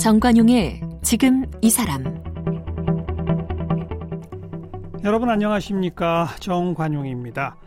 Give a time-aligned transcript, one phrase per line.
[0.00, 2.02] 정관용의 지금 이 사람
[5.04, 7.58] 여러분 안녕하십니까 정관용입니다.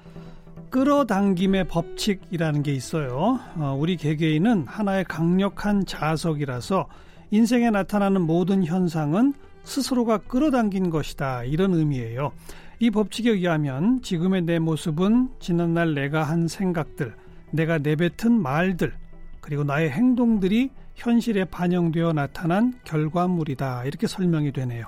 [0.72, 3.40] 끌어당김의 법칙이라는 게 있어요.
[3.56, 6.88] 어, 우리 개개인은 하나의 강력한 자석이라서
[7.30, 11.44] 인생에 나타나는 모든 현상은 스스로가 끌어당긴 것이다.
[11.44, 12.32] 이런 의미예요.
[12.80, 17.14] 이 법칙에 의하면 지금의 내 모습은 지난날 내가 한 생각들,
[17.52, 18.92] 내가 내뱉은 말들,
[19.40, 23.86] 그리고 나의 행동들이 현실에 반영되어 나타난 결과물이다.
[23.86, 24.86] 이렇게 설명이 되네요.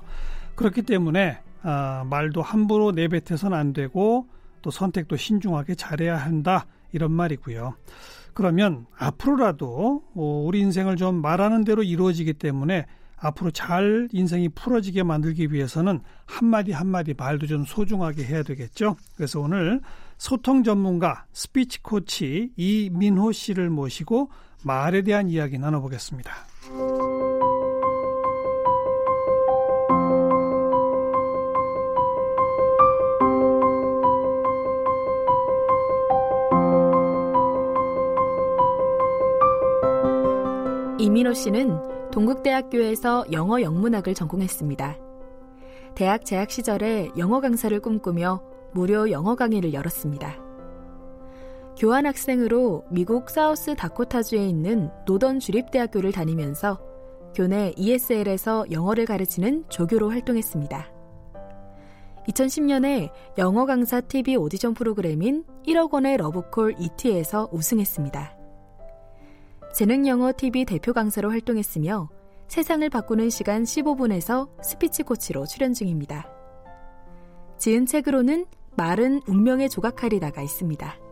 [0.56, 4.28] 그렇기 때문에 아, 말도 함부로 내뱉어서는 안 되고
[4.62, 6.68] 또 선택도 신중하게 잘해야 한다.
[6.92, 7.76] 이런 말이고요.
[8.34, 12.86] 그러면 앞으로라도 어, 우리 인생을 좀 말하는 대로 이루어지기 때문에
[13.18, 18.98] 앞으로 잘 인생이 풀어지게 만들기 위해서는 한마디 한마디 말도 좀 소중하게 해야 되겠죠.
[19.16, 19.82] 그래서 오늘
[20.18, 24.30] 소통 전문가 스피치 코치 이민호 씨를 모시고
[24.64, 26.32] 말에 대한 이야기 나눠보겠습니다.
[40.98, 44.98] 이민호 씨는 동국대학교에서 영어 영문학을 전공했습니다.
[45.94, 48.42] 대학 재학 시절에 영어 강사를 꿈꾸며
[48.74, 50.45] 무료 영어 강의를 열었습니다.
[51.78, 56.80] 교환학생으로 미국 사우스 다코타주에 있는 노던 주립대학교를 다니면서
[57.36, 60.88] 교내 ESL에서 영어를 가르치는 조교로 활동했습니다.
[62.30, 68.38] 2010년에 영어 강사 TV 오디션 프로그램인 1억 원의 러브콜 ET에서 우승했습니다.
[69.74, 72.10] 재능 영어 TV 대표 강사로 활동했으며
[72.48, 76.30] 세상을 바꾸는 시간 15분에서 스피치 코치로 출연 중입니다.
[77.58, 78.46] 지은 책으로는
[78.78, 81.05] 말은 운명의 조각칼이다가 있습니다.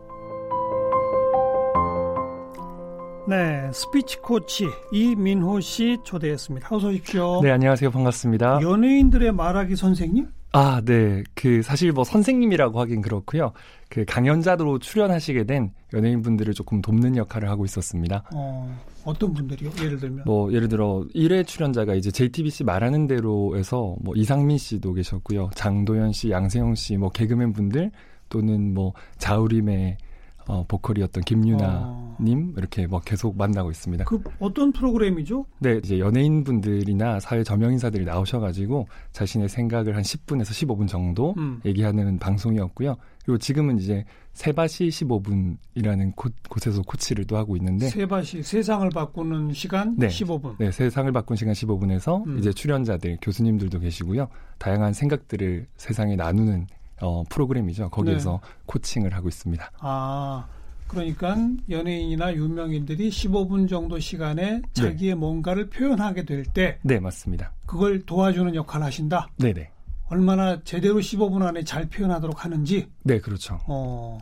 [3.26, 6.68] 네, 스피치 코치 이민호 씨 초대했습니다.
[6.70, 7.40] 어서 오십시오.
[7.42, 7.90] 네, 안녕하세요.
[7.90, 8.60] 반갑습니다.
[8.60, 10.28] 연예인들의 말하기 선생님?
[10.52, 11.24] 아, 네.
[11.34, 13.52] 그 사실 뭐 선생님이라고 하긴 그렇고요.
[13.88, 18.24] 그 강연자로 출연하시게 된 연예인분들을 조금 돕는 역할을 하고 있었습니다.
[18.34, 19.70] 어, 어떤 분들이요?
[19.82, 25.50] 예를 들면 뭐 예를 들어 1회 출연자가 이제 JTBC 말하는 대로에서 뭐 이상민 씨도 계셨고요.
[25.54, 27.90] 장도연 씨, 양세형 씨, 뭐 개그맨 분들
[28.28, 29.96] 또는 뭐 자우림의
[30.46, 32.58] 어, 보컬이었던 김유나 님 어.
[32.58, 34.04] 이렇게 뭐 계속 만나고 있습니다.
[34.04, 35.46] 그 어떤 프로그램이죠?
[35.58, 41.60] 네, 이제 연예인분들이나 사회 저명 인사들이 나오셔 가지고 자신의 생각을 한 10분에서 15분 정도 음.
[41.64, 42.96] 얘기하는 방송이었고요.
[43.24, 44.04] 그리고 지금은 이제
[44.34, 46.32] 세바시 15분이라는 곳,
[46.66, 50.56] 에서 코치를 또 하고 있는데 세바시 세상을 바꾸는 시간 네, 15분.
[50.58, 52.38] 네, 세상을 바꾸는 시간 15분에서 음.
[52.38, 54.28] 이제 출연자들 교수님들도 계시고요.
[54.58, 56.66] 다양한 생각들을 세상에 나누는
[57.00, 57.90] 어, 프로그램이죠.
[57.90, 58.48] 거기에서 네.
[58.66, 59.70] 코칭을 하고 있습니다.
[59.80, 60.46] 아,
[60.94, 61.36] 그러니까
[61.68, 65.14] 연예인이나 유명인들이 15분 정도 시간에 자기의 네.
[65.14, 67.52] 뭔가를 표현하게 될 때, 네 맞습니다.
[67.66, 69.28] 그걸 도와주는 역할을 하신다.
[69.38, 69.70] 네네.
[70.08, 72.86] 얼마나 제대로 15분 안에 잘 표현하도록 하는지.
[73.02, 73.58] 네, 그렇죠.
[73.66, 74.18] 어,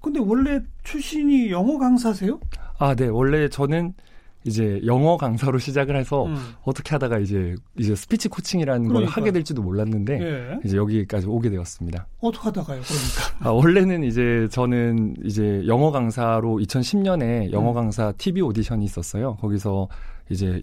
[0.00, 2.40] 근데 원래 출신이 영어 강사세요?
[2.78, 3.08] 아, 네.
[3.08, 3.94] 원래 저는
[4.44, 6.36] 이제 영어 강사로 시작을 해서 음.
[6.62, 9.10] 어떻게 하다가 이제 이제 스피치 코칭이라는 그러니까.
[9.10, 10.58] 걸 하게 될지도 몰랐는데 예.
[10.64, 12.06] 이제 여기까지 오게 되었습니다.
[12.20, 12.80] 어떻게 하다가요?
[12.82, 13.48] 그러니까.
[13.48, 17.74] 아, 원래는 이제 저는 이제 영어 강사로 2010년에 영어 음.
[17.74, 19.36] 강사 TV 오디션이 있었어요.
[19.36, 19.88] 거기서
[20.30, 20.60] 이제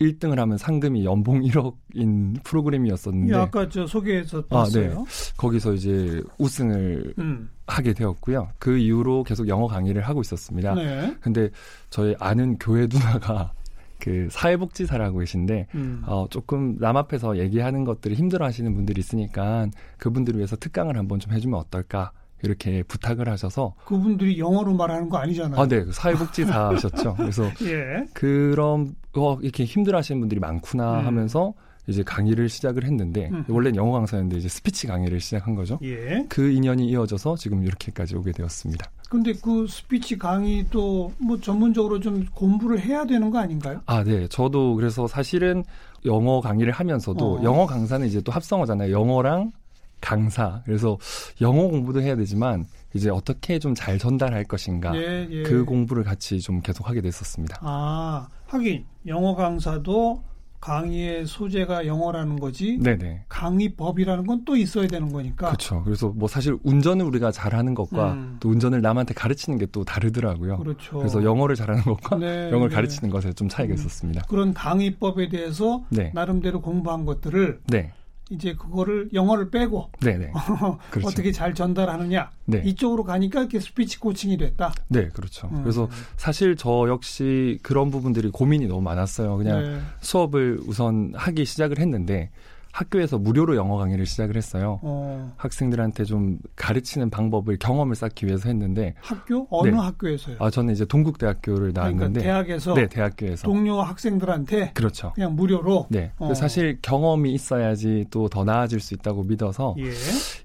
[0.00, 4.92] 1등을 하면 상금이 연봉 1억인 프로그램이었었는데 예, 아까 저 소개해서 봤어요.
[4.92, 5.34] 아, 네.
[5.36, 7.48] 거기서 이제 우승을 음.
[7.66, 8.48] 하게 되었고요.
[8.58, 10.74] 그 이후로 계속 영어 강의를 하고 있었습니다.
[10.74, 11.16] 네.
[11.20, 11.50] 근데
[11.90, 13.52] 저희 아는 교회 누나가
[13.98, 16.02] 그 사회복지사라고 계신데 음.
[16.06, 19.68] 어, 조금 남 앞에서 얘기하는 것들을 힘들어하시는 분들이 있으니까
[19.98, 22.12] 그분들을 위해서 특강을 한번 좀 해주면 어떨까
[22.42, 25.60] 이렇게 부탁을 하셔서 그분들이 영어로 말하는 거 아니잖아요.
[25.60, 27.14] 아, 네, 사회복지사셨죠.
[27.16, 28.06] 그래서 예.
[28.12, 31.06] 그런 어, 이렇게 힘들어하시는 분들이 많구나 음.
[31.06, 31.54] 하면서
[31.86, 33.44] 이제 강의를 시작을 했는데 음.
[33.48, 35.78] 원래는 영어 강사였는데 이제 스피치 강의를 시작한 거죠.
[35.82, 36.24] 예.
[36.28, 38.90] 그 인연이 이어져서 지금 이렇게까지 오게 되었습니다.
[39.08, 43.80] 근데 그 스피치 강의도 뭐 전문적으로 좀 공부를 해야 되는 거 아닌가요?
[43.86, 44.26] 아, 네.
[44.28, 45.62] 저도 그래서 사실은
[46.04, 47.42] 영어 강의를 하면서도 어.
[47.44, 48.92] 영어 강사는 이제 또 합성어잖아요.
[48.92, 49.52] 영어랑
[50.00, 50.60] 강사.
[50.64, 50.98] 그래서
[51.40, 55.42] 영어 공부도 해야 되지만 이제 어떻게 좀 잘 전달할 것인가 예, 예.
[55.42, 57.58] 그 공부를 같이 좀 계속 하게 됐었습니다.
[57.62, 60.22] 아 하긴 영어 강사도
[60.60, 62.78] 강의의 소재가 영어라는 거지.
[62.78, 63.24] 네네.
[63.28, 65.46] 강의법이라는 건 또 있어야 되는 거니까.
[65.48, 65.82] 그렇죠.
[65.82, 68.36] 그래서 뭐 사실 운전을 우리가 잘하는 것과 음.
[68.38, 70.58] 또 운전을 남한테 가르치는 게 또 다르더라고요.
[70.58, 70.98] 그렇죠.
[70.98, 72.74] 그래서 영어를 잘하는 것과 네, 영어를 네.
[72.76, 73.74] 가르치는 것에 좀 차이가 음.
[73.74, 74.22] 있었습니다.
[74.28, 76.12] 그런 강의법에 대해서 네.
[76.14, 77.92] 나름대로 공부한 것들을 네.
[78.30, 80.32] 이제 그거를 영어를 빼고 네네.
[80.90, 81.08] 그렇죠.
[81.08, 82.62] 어떻게 잘 전달하느냐 네.
[82.64, 84.74] 이쪽으로 가니까 이렇게 스피치 코칭이 됐다.
[84.88, 85.48] 네, 그렇죠.
[85.52, 85.62] 음.
[85.62, 89.36] 그래서 사실 저 역시 그런 부분들이 고민이 너무 많았어요.
[89.36, 89.80] 그냥 네.
[90.00, 92.30] 수업을 우선 하기 시작을 했는데
[92.76, 94.78] 학교에서 무료로 영어 강의를 시작을 했어요.
[94.82, 95.32] 어.
[95.38, 99.76] 학생들한테 좀 가르치는 방법을 경험을 쌓기 위해서 했는데 학교 어느 네.
[99.76, 100.36] 학교에서요?
[100.40, 105.12] 아 저는 이제 동국대학교를 그러니까 나왔는데 그러니까 대학에서 네 대학교에서 동료 학생들한테 그렇죠.
[105.14, 106.34] 그냥 무료로 네 어.
[106.34, 109.90] 사실 경험이 있어야지 또 더 나아질 수 있다고 믿어서 예.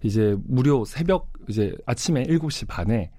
[0.03, 3.11] 이제 무료 새벽 이제 아침에 7시 반에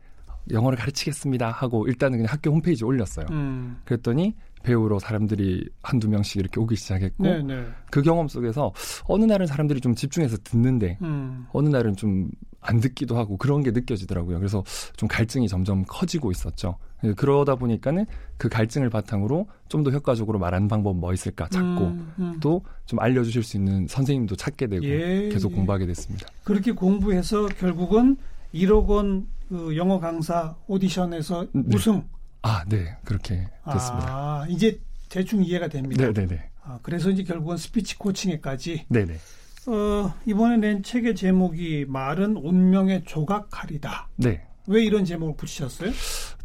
[0.50, 3.26] 영어를 가르치겠습니다 하고 일단은 그냥 학교 홈페이지에 올렸어요.
[3.30, 3.80] 음.
[3.84, 7.42] 그랬더니 배우러 사람들이 한두 명씩 이렇게 오기 시작했고 네네.
[7.42, 7.66] 네.
[7.90, 8.72] 그 경험 속에서
[9.04, 11.46] 어느 날은 사람들이 좀 집중해서 듣는데 음.
[11.52, 12.30] 어느 날은 좀
[12.62, 14.38] 안 듣기도 하고 그런 게 느껴지더라고요.
[14.38, 14.64] 그래서
[14.96, 16.78] 좀 갈증이 점점 커지고 있었죠.
[17.16, 18.06] 그러다 보니까는
[18.36, 22.40] 그 갈증을 바탕으로 좀 더 효과적으로 말하는 방법 뭐 있을까 찾고 음, 음.
[22.40, 25.56] 또좀 알려주실 수 있는 선생님도 찾게 되고 예, 계속 예.
[25.56, 26.28] 공부하게 됐습니다.
[26.44, 28.16] 그렇게 공부해서 결국은
[28.54, 31.62] 1억 원 그 영어 강사 오디션에서 네.
[31.74, 32.02] 우승.
[32.42, 32.96] 아, 네.
[33.04, 34.06] 그렇게 됐습니다.
[34.08, 34.78] 아, 이제
[35.08, 36.04] 대충 이해가 됩니다.
[36.04, 36.26] 네네네.
[36.26, 36.50] 네, 네.
[36.64, 38.86] 아, 그래서 이제 결국은 스피치 코칭에까지.
[38.88, 39.14] 네 네.
[39.66, 44.08] 어, 이번에 낸 책의 제목이 말은 운명의 조각칼이다.
[44.16, 44.44] 네.
[44.66, 45.90] 왜 이런 제목을 붙이셨어요?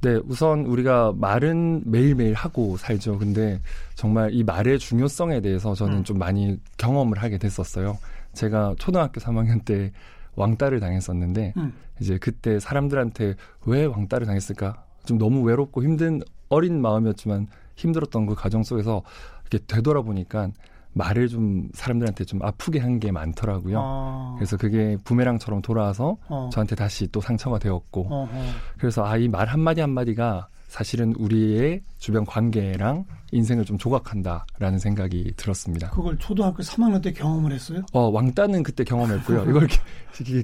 [0.02, 3.20] 네, 우선 우리가 말은 매일매일 하고 살죠.
[3.20, 3.62] 근데
[3.96, 6.04] 정말 이 말의 중요성에 대해서 저는 음.
[6.04, 7.98] 좀 많이 경험을 하게 됐었어요.
[8.34, 9.92] 제가 초등학교 3학년 때
[10.36, 11.74] 왕따를 당했었는데 음.
[12.00, 13.36] 이제 그때 사람들한테
[13.66, 14.84] 왜 왕따를 당했을까?
[15.08, 19.02] 좀 너무 외롭고 힘든 어린 마음이었지만 힘들었던 그 과정 속에서
[19.50, 20.50] 이렇게 되돌아보니까
[20.94, 23.80] 말을 좀 사람들한테 좀 아프게 한 게 많더라고요.
[23.80, 24.34] 아.
[24.38, 26.50] 그래서 그게 부메랑처럼 돌아와서 어.
[26.52, 28.30] 저한테 다시 또 상처가 되었고 어허.
[28.78, 35.92] 그래서 아 이 말 한마디 한마디가 사실은 우리의 주변 관계랑 인생을 좀 조각한다라는 생각이 들었습니다.
[35.92, 37.84] 그걸 초등학교 3학년 때 경험을 했어요?
[37.94, 39.46] 어, 왕따는 그때 경험했고요.
[39.50, 39.68] 이걸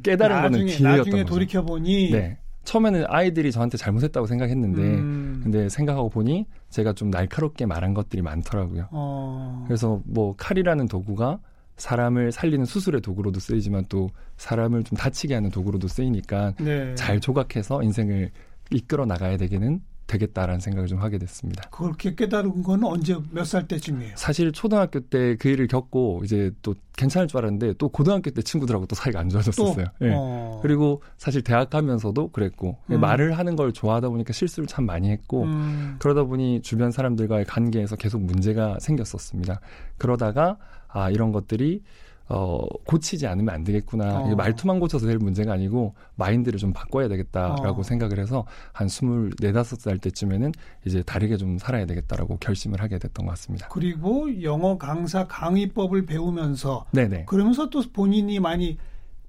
[0.04, 2.38] 깨달은 나중에, 거는 기회였던 나중에 돌이켜 보니 네.
[2.64, 5.40] 처음에는 아이들이 저한테 잘못했다고 생각했는데 음.
[5.44, 8.88] 근데 생각하고 보니 제가 좀 날카롭게 말한 것들이 많더라고요.
[8.92, 9.64] 어.
[9.68, 11.40] 그래서 뭐 칼이라는 도구가
[11.78, 16.96] 사람을 살리는 수술의 도구로도 쓰이지만 또 사람을 좀 다치게 하는 도구로도 쓰이니까 네.
[16.96, 18.32] 잘 조각해서 인생을
[18.72, 21.70] 이끌어 나가야 되기는 되겠다라는 생각을 좀 하게 됐습니다.
[21.70, 24.14] 그렇게 깨달은 건 언제 몇 살 때쯤이에요?
[24.16, 28.86] 사실 초등학교 때 그 일을 겪고 이제 또 괜찮을 줄 알았는데 또 고등학교 때 친구들하고
[28.86, 29.86] 또 사이가 안 좋아졌었어요.
[30.00, 30.12] 네.
[30.14, 30.60] 어.
[30.62, 33.00] 그리고 사실 대학 가면서도 그랬고 음.
[33.00, 35.96] 말을 하는 걸 좋아하다 보니까 실수를 참 많이 했고 음.
[36.00, 39.60] 그러다 보니 주변 사람들과의 관계에서 계속 문제가 생겼었습니다.
[39.98, 40.58] 그러다가
[40.88, 41.82] 아 이런 것들이
[42.30, 44.20] 어, 고치지 않으면 안 되겠구나.
[44.20, 44.36] 어.
[44.36, 47.84] 말투만 고쳐서 될 문제가 아니고 마인드를 좀 바꿔야 되겠다라고 어.
[47.84, 50.52] 생각을 해서 한 스물네 다섯 살 때쯤에는
[50.86, 53.68] 이제 다르게 좀 살아야 되겠다라고 결심을 하게 됐던 것 같습니다.
[53.70, 57.26] 그리고 영어 강사 강의법을 배우면서 네네.
[57.26, 58.78] 그러면서 또 본인이 많이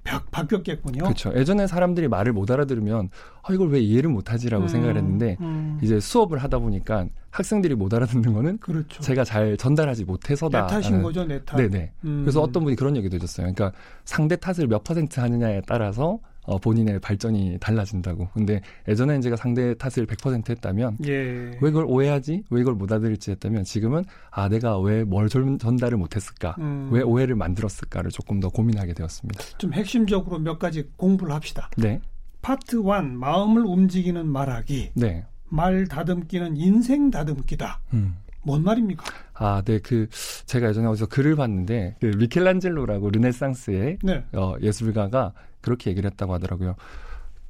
[0.05, 1.33] 바, 뀌었겠군요 그렇죠.
[1.35, 3.09] 예전에 사람들이 말을 못 알아들으면
[3.43, 5.79] 아, 이걸 왜 이해를 못하지라고 음, 생각을 했는데 음.
[5.83, 9.03] 이제 수업을 하다 보니까 학생들이 못 알아듣는 거는 그렇죠.
[9.03, 10.67] 제가 잘 전달하지 못해서다.
[10.67, 11.57] 내 탓인 거죠, 내 탓.
[11.57, 11.93] 네네.
[12.05, 12.21] 음.
[12.23, 13.53] 그래서 어떤 분이 그런 얘기도 해줬어요.
[13.53, 18.29] 그러니까 상대 탓을 몇 퍼센트 하느냐에 따라서 어, 본인의 발전이 달라진다고.
[18.35, 21.13] 근데 예전에는 제가 상대 탓을 100% 했다면 예.
[21.13, 22.45] 왜 그걸 오해하지?
[22.51, 26.57] 왜 이걸 못 알아들을지 했다면 지금은 아 내가 왜 뭘 전달을 못했을까?
[26.59, 26.89] 음.
[26.91, 29.43] 왜 오해를 만들었을까를 조금 더 고민하게 되었습니다.
[29.59, 31.71] 좀 핵심적으로 몇 가지 공부를 합시다.
[31.77, 32.01] 네.
[32.43, 34.91] 파트 1 마음을 움직이는 말하기.
[34.95, 35.25] 네.
[35.49, 37.81] 말 다듬기는 인생 다듬기다.
[37.95, 38.17] 음.
[38.45, 39.05] 뭔 말입니까?
[39.35, 40.09] 아, 네, 그
[40.47, 44.25] 제가 예전에 어디서 글을 봤는데 그 미켈란젤로라고 르네상스의 네.
[44.33, 46.77] 어, 예술가가 그렇게 얘기를 했다고 하더라고요.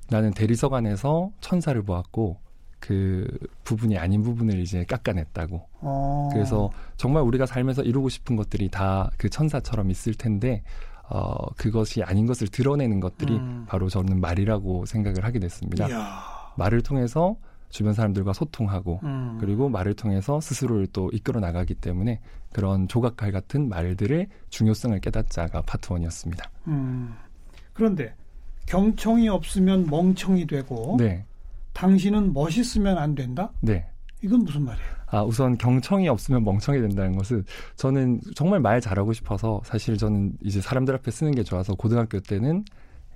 [0.08, 2.38] 나는 대리석 안에서 천사를 보았고
[2.78, 3.26] 그
[3.64, 5.68] 부분이 아닌 부분을 이제 깎아냈다고.
[5.80, 6.28] 어.
[6.32, 10.62] 그래서 정말 우리가 살면서 이루고 싶은 것들이 다 그 천사처럼 있을 텐데
[11.08, 13.64] 어 그것이 아닌 것을 드러내는 것들이 음.
[13.66, 15.88] 바로 저는 말이라고 생각을 하게 됐습니다.
[15.88, 16.20] 이야.
[16.56, 17.36] 말을 통해서
[17.74, 19.36] 주변 사람들과 소통하고 음.
[19.40, 22.20] 그리고 말을 통해서 스스로를 또 이끌어 나가기 때문에
[22.52, 26.48] 그런 조각칼 같은 말들의 중요성을 깨닫자가 파트 원이었습니다.
[26.68, 27.12] 음.
[27.72, 28.14] 그런데
[28.66, 31.24] 경청이 없으면 멍청이 되고 네.
[31.72, 33.50] 당신은 멋있으면 안 된다?
[33.60, 33.84] 네.
[34.22, 34.88] 이건 무슨 말이에요?
[35.08, 40.60] 아, 우선 경청이 없으면 멍청이 된다는 것은 저는 정말 말 잘하고 싶어서 사실 저는 이제
[40.60, 42.64] 사람들 앞에 쓰는 게 좋아서 고등학교 때는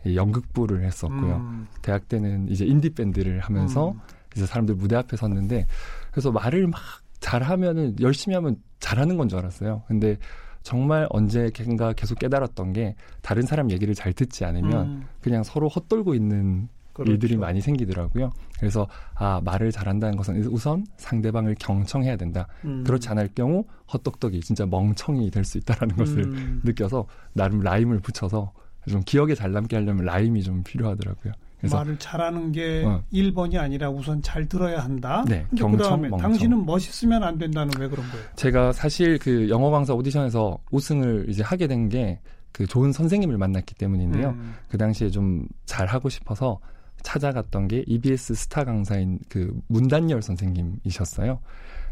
[0.05, 1.37] 연극부를 했었고요.
[1.37, 1.69] 음.
[1.81, 4.01] 대학 때는 이제 인디 밴드를 하면서 음.
[4.37, 5.67] 이제 사람들 무대 앞에 섰는데
[6.11, 6.81] 그래서 말을 막
[7.21, 9.83] 잘하면은 열심히 하면 잘하는 건 줄 알았어요.
[9.89, 10.17] 근데
[10.63, 15.05] 정말 언제인가 계속 깨달았던 게 다른 사람 얘기를 잘 듣지 않으면 음.
[15.21, 17.13] 그냥 서로 헛돌고 있는 그렇죠.
[17.13, 18.31] 일들이 많이 생기더라고요.
[18.59, 22.47] 그래서 아 말을 잘한다는 것은 우선 상대방을 경청해야 된다.
[22.65, 22.83] 음.
[22.85, 26.61] 그렇지 않을 경우 헛똑똑이 진짜 멍청이 될 수 있다라는 것을 음.
[26.65, 28.53] 느껴서 나름 라임을 붙여서
[28.89, 31.33] 좀 기억에 잘 남게 하려면 라임이 좀 필요하더라고요.
[31.63, 33.03] 말을 잘하는 게 어.
[33.13, 35.25] 1번이 아니라 우선 잘 들어야 한다.
[35.27, 38.25] 네, 경청, 그 당신은 멋있으면 안 된다는 왜 그런 거예요?
[38.37, 42.21] 제가 사실 그 영어 강사 오디션에서 우승을 이제 하게 된 게
[42.53, 44.31] 그 좋은 선생님을 만났기 때문인데요.
[44.31, 44.55] 음.
[44.69, 46.59] 그 당시에 좀 잘 하고 싶어서
[47.03, 51.39] 찾아갔던 게 EBS 스타 강사인 그 문단열 선생님이셨어요.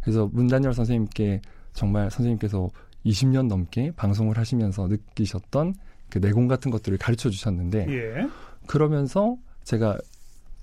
[0.02, 1.40] 그래서 문단열 선생님께
[1.73, 2.68] 정말 선생님께서
[3.04, 5.75] 20년 넘게 방송을 하시면서 느끼셨던
[6.11, 8.28] 그 내공 같은 것들을 가르쳐 주셨는데 예.
[8.66, 9.99] 그러면서 제가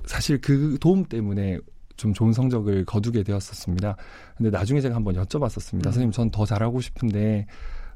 [0.05, 1.59] 사실 그 도움 때문에
[1.95, 3.95] 좀 좋은 성적을 거두게 되었었습니다.
[4.35, 5.75] 근데 나중에 제가 한번 여쭤봤었습니다.
[5.75, 5.91] 음.
[5.91, 7.45] 선생님, 전 더 잘하고 싶은데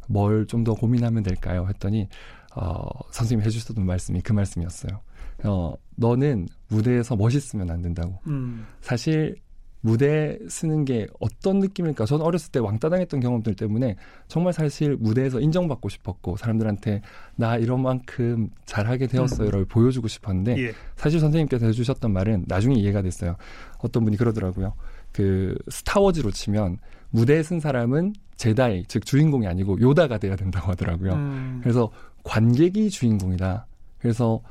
[0.08, 1.66] 뭘 좀 더 고민하면 될까요?
[1.68, 2.08] 했더니
[2.56, 5.02] 어, 선생님이 해주셨던 말씀이 그 말씀이었어요.
[5.44, 8.20] 어, 너는 무대에서 멋있으면 안 된다고.
[8.28, 8.66] 음.
[8.82, 9.36] 사실
[9.82, 12.06] 무대 쓰는 게 어떤 느낌일까?
[12.06, 13.96] 저는 어렸을 때 왕따 당했던 경험들 때문에
[14.28, 17.02] 정말 사실 무대에서 인정받고 싶었고 사람들한테
[17.36, 19.66] 나 이런 만큼 잘하게 되었어요를 음.
[19.68, 20.74] 보여주고 싶었는데 예.
[20.96, 23.36] 사실 선생님께서 해주셨던 말은 나중에 이해가 됐어요.
[23.80, 24.74] 어떤 분이 그러더라고요.
[25.12, 26.78] 그 스타워즈로 치면
[27.12, 31.14] 무대에 쓴 사람은 제다이 즉 주인공이 아니고 요다가 돼야 된다고 하더라고요.
[31.14, 31.60] 음.
[31.64, 31.92] 그래서
[32.24, 33.66] 관객이 주인공이다.
[34.00, 34.42] 그래서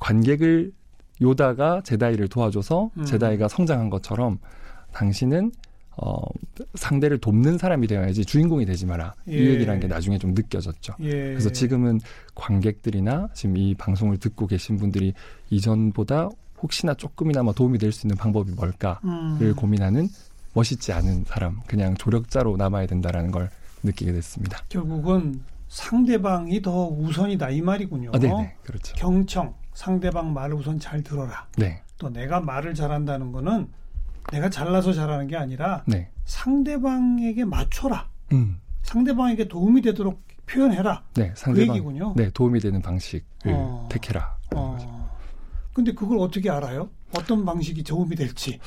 [0.00, 0.72] 관객을
[1.20, 3.04] 요다가 제다이를 도와줘서 음.
[3.04, 4.38] 제다이가 성장한 것처럼
[4.92, 5.52] 당신은
[5.96, 6.16] 어,
[6.74, 9.14] 상대를 돕는 사람이 되어야지 주인공이 되지 마라.
[9.28, 9.32] 예.
[9.32, 10.94] 이 얘기라는 게 나중에 좀 느껴졌죠.
[11.00, 11.10] 예.
[11.10, 12.00] 그래서 지금은
[12.34, 15.12] 관객들이나 지금 이 방송을 듣고 계신 분들이
[15.50, 16.30] 이전보다
[16.62, 19.54] 혹시나 조금이나마 도움이 될 수 있는 방법이 뭘까를 음.
[19.56, 20.08] 고민하는
[20.54, 23.50] 멋있지 않은 사람, 그냥 조력자로 남아야 된다라는 걸
[23.82, 24.58] 느끼게 됐습니다.
[24.68, 28.10] 결국은 상대방이 더 우선이다 이 말이군요.
[28.12, 28.94] 아, 네, 그렇죠.
[28.96, 31.46] 경청, 상대방 말을 우선 잘 들어라.
[31.56, 31.82] 네.
[31.96, 33.66] 또 내가 말을 잘한다는 거는
[34.30, 36.10] 내가 잘나서 잘하는 게 아니라 네.
[36.26, 38.06] 상대방에게 맞춰라.
[38.32, 38.60] 음.
[38.82, 41.04] 상대방에게 도움이 되도록 표현해라.
[41.14, 42.12] 네, 상대방, 그 얘기군요.
[42.14, 43.88] 네, 도움이 되는 방식을 어.
[43.90, 44.36] 택해라.
[44.54, 45.10] 어.
[45.72, 46.90] 근데 그걸 어떻게 알아요?
[47.16, 48.58] 어떤 방식이 도움이 될지.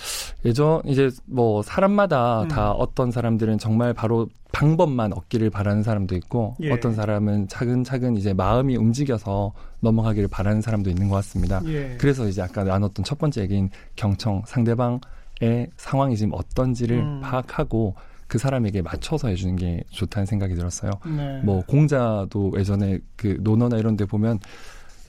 [0.45, 2.47] 예전 이제 뭐 사람마다 음.
[2.47, 6.71] 다 어떤 사람들은 정말 바로 방법만 얻기를 바라는 사람도 있고 예.
[6.71, 11.61] 어떤 사람은 차근차근 이제 마음이 움직여서 넘어가기를 바라는 사람도 있는 것 같습니다.
[11.65, 11.95] 예.
[11.99, 14.99] 그래서 이제 아까 나눴던 첫 번째 얘기인 경청 상대방
[15.41, 17.21] 의 상황이 지금 어떤지를 음.
[17.21, 17.95] 파악하고
[18.27, 20.91] 그 사람에게 맞춰서 해주는 게 좋다는 생각이 들었어요.
[21.05, 21.41] 네.
[21.43, 24.39] 뭐 공자도 예전에 그 논어나 이런 데 보면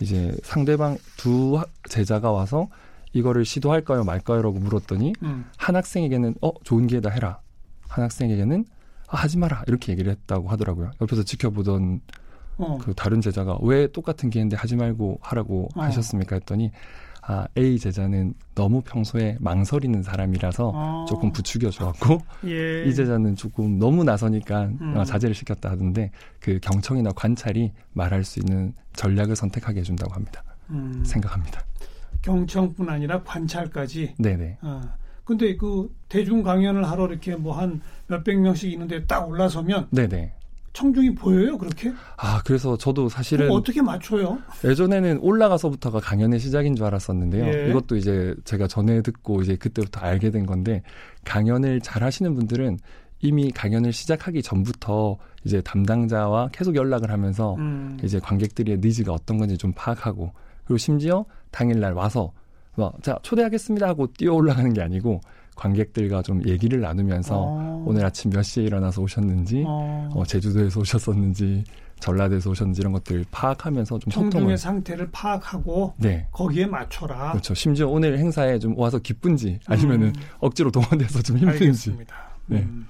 [0.01, 2.69] 이제 상대방 두 제자가 와서
[3.15, 5.47] 이거를 시도할까요 말까요라고 물었더니 음.
[5.57, 7.41] 한 학생에게는 어 좋은 기회다 해라.
[7.89, 8.65] 한 학생에게는
[9.09, 10.91] 아, 하지 마라 이렇게 얘기를 했다고 하더라고요.
[11.01, 12.01] 옆에서 지켜보던
[12.59, 12.79] 어.
[12.81, 15.83] 그 다른 제자가 왜 똑같은 기회인데 하지 말고 하라고 어.
[15.83, 16.71] 하셨습니까 했더니
[17.27, 21.07] 아, A 제자는 너무 평소에 망설이는 사람이라서 아.
[21.09, 22.85] 조금 부추겨 줘갖고 예.
[22.87, 24.97] 이 제자는 조금 너무 나서니까 음.
[24.97, 30.43] 어, 자제를 시켰다 하던데 그 경청이나 관찰이 말할 수 있는 전략을 선택하게 해준다고 합니다.
[30.71, 31.03] 음.
[31.05, 31.63] 생각합니다.
[32.25, 34.15] 경청뿐 아니라 관찰까지.
[34.19, 34.59] 네네.
[34.63, 34.81] 어.
[35.25, 40.33] 근데 그 대중 강연을 하러 이렇게 뭐 한 몇백 명씩 있는데 딱 올라서면 네네.
[40.73, 41.93] 청중이 보여요, 그렇게?
[42.17, 44.39] 아, 그래서 저도 사실은 어떻게 맞춰요?
[44.65, 47.47] 예전에는 올라가서부터가 강연의 시작인 줄 알았었는데요.
[47.47, 47.71] 예.
[47.71, 50.83] 이것도 이제 제가 전에 듣고 이제 그때부터 알게 된 건데
[51.25, 52.79] 강연을 잘 하시는 분들은
[53.21, 57.97] 이미 강연을 시작하기 전부터 이제 담당자와 계속 연락을 하면서 음.
[58.03, 60.33] 이제 관객들의 니즈가 어떤 건지 좀 파악하고
[60.65, 62.33] 그리고 심지어 당일날 와서
[62.77, 65.21] 뭐, 자, 초대하겠습니다 하고 뛰어 올라가는 게 아니고
[65.55, 67.85] 관객들과 좀 얘기를 나누면서 어.
[67.87, 70.11] 오늘 아침 몇 시에 일어나서 오셨는지 어.
[70.13, 71.65] 어, 제주도에서 오셨었는지
[72.01, 76.27] 전라도에서 오셨는지 이런 것들 파악하면서 좀 청중의 상태를 파악하고 네.
[76.33, 77.31] 거기에 맞춰라.
[77.33, 77.55] 그렇죠.
[77.55, 80.13] 심지어 오늘 행사에 좀 와서 기쁜지 아니면은 음.
[80.41, 81.63] 억지로 동원돼서 좀 힘든지.
[81.65, 82.17] 알겠습니다.
[82.47, 82.59] 네.
[82.59, 82.87] 음.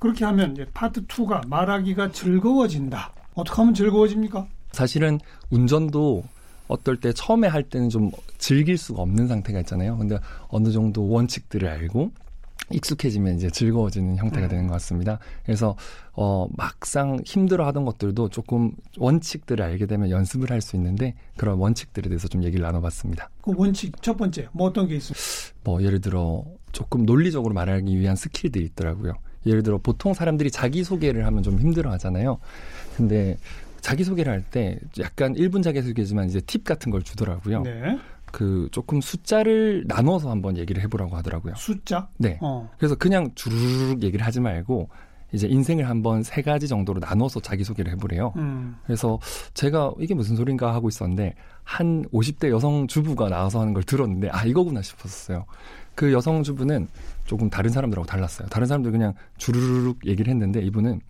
[0.00, 3.12] 그렇게 하면 이제 파트 2가 말하기가 즐거워진다.
[3.34, 4.46] 어떻게 하면 즐거워집니까?
[4.72, 5.18] 사실은
[5.50, 6.24] 운전도
[6.68, 9.96] 어떨 때 처음에 할 때는 좀 즐길 수가 없는 상태가 있잖아요.
[9.98, 12.12] 근데 어느 정도 원칙들을 알고
[12.70, 14.48] 익숙해지면 이제 즐거워지는 형태가 음.
[14.50, 15.18] 되는 것 같습니다.
[15.46, 15.74] 그래서
[16.12, 22.08] 어 막상 힘들어 하던 것들도 조금 원칙들을 알게 되면 연습을 할 수 있는데 그런 원칙들에
[22.10, 23.30] 대해서 좀 얘기를 나눠봤습니다.
[23.40, 25.54] 그 원칙 첫 번째 뭐 어떤 게 있습니까?
[25.64, 29.14] 뭐 예를 들어 조금 논리적으로 말하기 위한 스킬들이 있더라고요.
[29.46, 32.38] 예를 들어 보통 사람들이 자기 소개를 하면 좀 힘들어 하잖아요.
[32.98, 33.38] 근데
[33.80, 37.62] 자기소개를 할 때 약간 1분 자기소개지만 이제 팁 같은 걸 주더라고요.
[37.62, 37.98] 네.
[38.30, 41.54] 그 조금 숫자를 나눠서 한번 얘기를 해보라고 하더라고요.
[41.56, 42.08] 숫자?
[42.18, 42.38] 네.
[42.42, 42.68] 어.
[42.78, 44.88] 그래서 그냥 주르륵 얘기를 하지 말고
[45.32, 48.32] 이제 인생을 한번 세 가지 정도로 나눠서 자기소개를 해보래요.
[48.36, 48.76] 음.
[48.84, 49.18] 그래서
[49.54, 54.44] 제가 이게 무슨 소린가 하고 있었는데 한 50대 여성 주부가 나와서 하는 걸 들었는데 아
[54.44, 55.44] 이거구나 싶었어요.
[55.94, 56.88] 그 여성 주부는
[57.24, 58.48] 조금 다른 사람들하고 달랐어요.
[58.48, 61.00] 다른 사람들 그냥 주르륵 얘기를 했는데 이분은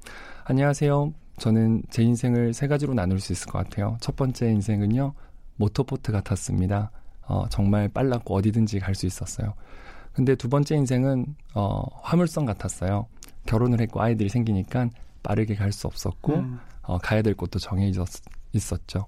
[0.45, 1.13] 안녕하세요.
[1.39, 3.97] 저는 제 인생을 세 가지로 나눌 수 있을 것 같아요.
[4.01, 5.15] 첫 번째 인생은요
[5.57, 6.91] 모터보트 같았습니다.
[7.27, 9.55] 어, 정말 빨랐고 어디든지 갈 수 있었어요.
[10.13, 13.07] 근데 두 번째 인생은 어, 화물선 같았어요.
[13.47, 14.89] 결혼을 했고 아이들이 생기니까
[15.23, 16.59] 빠르게 갈 수 없었고 음.
[16.83, 18.05] 어, 가야 될 곳도 정해져
[18.53, 19.07] 있었죠.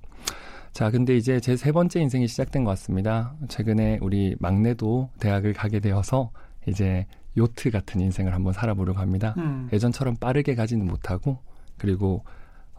[0.73, 3.35] 자, 근데 이제 제 세 번째 인생이 시작된 것 같습니다.
[3.49, 6.31] 최근에 우리 막내도 대학을 가게 되어서
[6.69, 7.07] 이제
[7.37, 9.35] 요트 같은 인생을 한번 살아보려고 합니다.
[9.39, 9.69] 음.
[9.73, 11.39] 예전처럼 빠르게 가지는 못하고
[11.81, 12.23] 그리고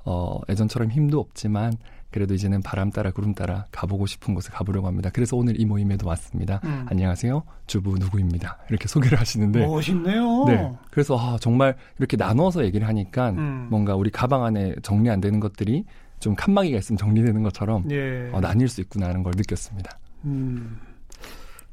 [0.05, 1.73] 어, 예전처럼 힘도 없지만
[2.11, 5.09] 그래도 이제는 바람 따라 구름 따라 가보고 싶은 곳에 가보려고 합니다.
[5.13, 6.59] 그래서 오늘 이 모임에도 왔습니다.
[6.65, 6.85] 음.
[6.89, 7.41] 안녕하세요.
[7.67, 8.57] 주부 누구입니다.
[8.69, 9.65] 이렇게 소개를 하시는데.
[9.65, 10.45] 멋있네요.
[10.45, 10.71] 네.
[10.91, 13.67] 그래서 아, 정말 이렇게 나눠서 얘기를 하니까 음.
[13.69, 15.85] 뭔가 우리 가방 안에 정리 안 되는 것들이
[16.19, 18.29] 좀 칸막이가 있으면 정리되는 것처럼 예.
[18.33, 19.97] 어, 나뉠 수 있구나 하는 걸 느꼈습니다.
[20.25, 20.79] 음.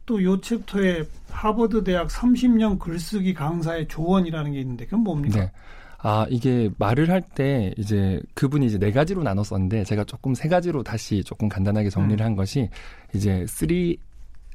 [0.06, 5.40] 또요 챕터에 하버드 대학 30년 글쓰기 강사의 조언이라는 게 있는데 그건 뭡니까?
[5.40, 5.52] 네.
[6.00, 10.82] 아, 이게 말을 할 때 이제 그분이 이제 네 가지로 나눴었는데 제가 조금 세 가지로
[10.82, 12.26] 다시 조금 간단하게 정리를 음.
[12.26, 12.68] 한 것이
[13.14, 13.44] 이제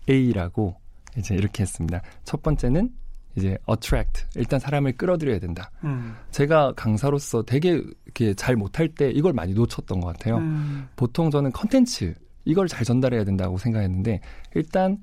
[0.07, 0.75] 3A라고
[1.17, 2.01] 이제 이렇게 했습니다.
[2.23, 2.89] 첫 번째는
[3.35, 5.71] 이제 attract 일단 사람을 끌어들여야 된다.
[5.83, 6.15] 음.
[6.31, 10.37] 제가 강사로서 되게 이렇게 잘 못할 때 이걸 많이 놓쳤던 것 같아요.
[10.37, 10.87] 음.
[10.95, 12.13] 보통 저는 컨텐츠
[12.45, 14.19] 이걸 잘 전달해야 된다고 생각했는데
[14.55, 14.97] 일단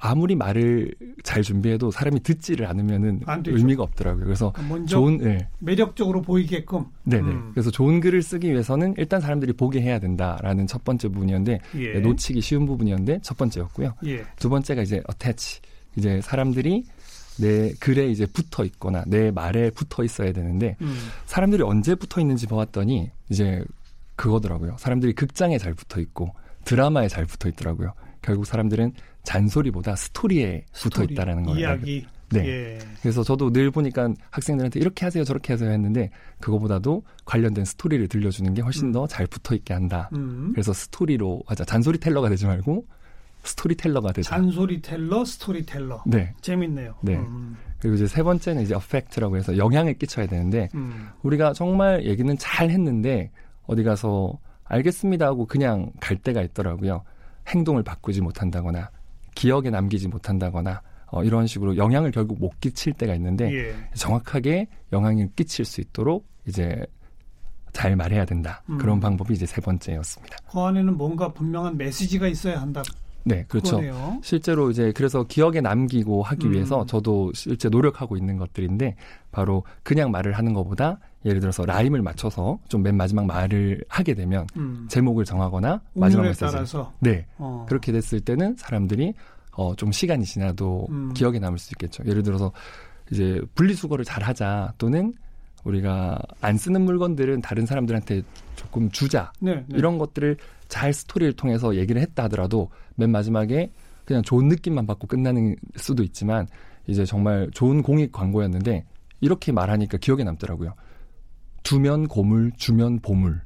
[0.00, 4.24] 아무리 말을 잘 준비해도 사람이 듣지를 않으면은 의미가 없더라고요.
[4.24, 5.48] 그래서 그러니까 좋은 네.
[5.58, 6.86] 매력적으로 보이게끔.
[7.04, 7.22] 네네.
[7.22, 7.50] 음.
[7.52, 12.00] 그래서 좋은 글을 쓰기 위해서는 일단 사람들이 보게 해야 된다라는 첫 번째 부분이었는데 예.
[12.00, 13.94] 놓치기 쉬운 부분이었는데 첫 번째였고요.
[14.06, 14.24] 예.
[14.36, 15.60] 두 번째가 이제 attach.
[15.96, 16.84] 이제 사람들이
[17.38, 20.96] 내 글에 이제 붙어 있거나 내 말에 붙어 있어야 되는데 음.
[21.26, 23.62] 사람들이 언제 붙어 있는지 보았더니 이제
[24.16, 24.76] 그거더라고요.
[24.78, 26.34] 사람들이 극장에 잘 붙어 있고
[26.64, 27.92] 드라마에 잘 붙어 있더라고요.
[28.20, 31.60] 결국 사람들은 잔소리보다 스토리에 스토리, 붙어 있다라는 거예요.
[31.60, 32.06] 이야기.
[32.30, 32.46] 네.
[32.46, 32.78] 예.
[33.02, 36.10] 그래서 저도 늘 보니까 학생들한테 이렇게 하세요, 저렇게 하세요 했는데
[36.40, 38.92] 그거보다도 관련된 스토리를 들려주는 게 훨씬 음.
[38.92, 40.08] 더잘 붙어 있게 한다.
[40.14, 40.50] 음.
[40.52, 41.64] 그래서 스토리로 하자.
[41.64, 42.86] 잔소리 teller가 되지 말고
[43.44, 44.36] storyteller가 되자.
[44.36, 46.04] 잔소리텔러, 스토리텔러.
[46.06, 46.32] 네.
[46.40, 46.94] 재밌네요.
[47.02, 47.16] 네.
[47.16, 47.56] 음.
[47.80, 51.08] 그리고 이제 세 번째는 이제 affect라고 해서 영향을 끼쳐야 되는데 음.
[51.22, 53.30] 우리가 정말 얘기는 잘 했는데
[53.66, 57.02] 어디 가서 알겠습니다 하고 그냥 갈 때가 있더라고요.
[57.48, 58.90] 행동을 바꾸지 못한다거나
[59.34, 63.74] 기억에 남기지 못한다거나 어, 이런 식으로 영향을 결국 못 끼칠 때가 있는데 예.
[63.94, 66.86] 정확하게 영향을 끼칠 수 있도록 이제
[67.72, 68.62] 잘 말해야 된다.
[68.68, 68.78] 음.
[68.78, 70.36] 그런 방법이 이제 세 번째였습니다.
[70.50, 72.82] 그 안에는 뭔가 분명한 메시지가 있어야 한다.
[73.24, 73.76] 네, 그렇죠.
[73.76, 74.18] 그거네요.
[74.22, 76.52] 실제로 이제 그래서 기억에 남기고 하기 음.
[76.52, 78.96] 위해서 저도 실제 노력하고 있는 것들인데
[79.30, 84.46] 바로 그냥 말을 하는 것보다 예를 들어서 라임을 맞춰서 좀 맨 마지막 말을 하게 되면
[84.56, 84.86] 음.
[84.88, 86.92] 제목을 정하거나 마지막 메시지 따라서.
[86.98, 87.64] 네 어.
[87.68, 89.14] 그렇게 됐을 때는 사람들이
[89.52, 91.12] 어, 좀 시간이 지나도 음.
[91.14, 92.02] 기억에 남을 수 있겠죠.
[92.06, 92.50] 예를 들어서
[93.10, 95.12] 이제 분리수거를 잘 하자 또는
[95.64, 98.22] 우리가 안 쓰는 물건들은 다른 사람들한테
[98.56, 99.64] 조금 주자 네, 네.
[99.68, 100.36] 이런 것들을
[100.72, 103.70] 잘 스토리를 통해서 얘기를 했다 하더라도 맨 마지막에
[104.06, 106.46] 그냥 좋은 느낌만 받고 끝나는 수도 있지만
[106.86, 108.86] 이제 정말 좋은 공익 광고였는데
[109.20, 110.72] 이렇게 말하니까 기억에 남더라고요.
[111.62, 113.42] 두면 고물, 주면 보물.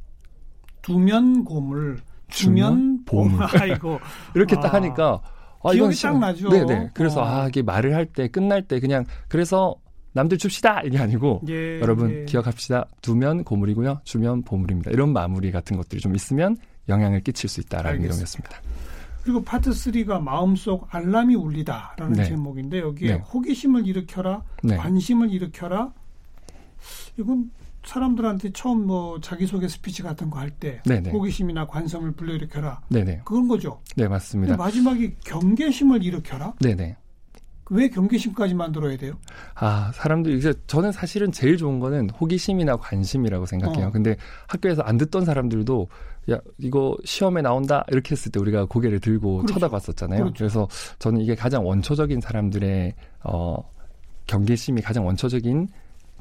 [0.83, 3.43] 두면 고물, 주면, 주면 보물.
[3.61, 3.99] 아이고.
[4.37, 4.61] 이렇게 아.
[4.61, 5.21] 딱 하니까
[5.65, 6.49] 아, 기억이 딱 나죠.
[6.49, 6.91] 네 네.
[6.95, 7.25] 그래서 어.
[7.25, 9.75] 아 이게 말을 할 때 끝날 때 그냥 그래서
[10.13, 12.25] 남들 줍시다 이게 아니고 예, 여러분 예.
[12.25, 12.87] 기억합시다.
[13.03, 14.93] 두면 고물이고요, 주면 보물입니다.
[14.93, 16.57] 이런 마무리 같은 것들이 좀 있으면
[16.89, 18.57] 영향을 끼칠 수 있다라는 내용이었습니다.
[19.23, 22.25] 그리고 파트 3가 마음속 알람이 울리다라는 네.
[22.27, 23.19] 제목인데 여기에 네.
[23.19, 24.77] 호기심을 일으켜라, 네.
[24.77, 25.93] 관심을 일으켜라.
[27.19, 27.51] 이건
[27.85, 30.81] 사람들한테 처음 뭐 자기소개 스피치 같은 거 할 때
[31.13, 32.81] 호기심이나 관심을 불러일으켜라.
[32.89, 33.23] 네네.
[33.25, 33.81] 그런 거죠.
[33.97, 34.57] 네, 맞습니다.
[34.57, 36.55] 마지막에 경계심을 일으켜라.
[36.61, 36.97] 네네.
[37.71, 39.15] 왜 경계심까지 만들어야 돼요?
[39.57, 43.89] 아, 사람들이 이제 저는 사실은 제일 좋은 거는 호기심이나 관심이라고 생각해요.
[43.89, 43.91] 어.
[43.91, 45.89] 근데 학교에서 안 듣던 사람들도
[46.31, 49.55] 야, 이거 시험에 나온다 이렇게 했을 때 우리가 고개를 들고 그렇죠.
[49.55, 50.21] 쳐다봤었잖아요.
[50.21, 50.39] 그렇죠.
[50.39, 53.57] 그래서 저는 이게 가장 원초적인 사람들의 어
[54.27, 55.69] 경계심이 가장 원초적인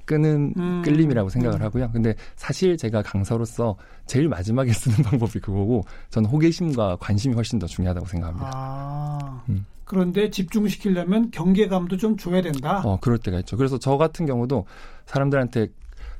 [0.06, 0.82] 끄는 음.
[0.84, 1.66] 끌림이라고 생각을 음.
[1.66, 1.92] 하고요.
[1.92, 8.06] 근데 사실 제가 강사로서 제일 마지막에 쓰는 방법이 그거고 저는 호기심과 관심이 훨씬 더 중요하다고
[8.06, 8.52] 생각합니다.
[8.54, 9.44] 아.
[9.50, 9.66] 음.
[9.84, 12.82] 그런데 집중시키려면 경계감도 좀 줘야 된다.
[12.84, 13.56] 어, 그럴 때가 있죠.
[13.56, 14.66] 그래서 저 같은 경우도
[15.06, 15.68] 사람들한테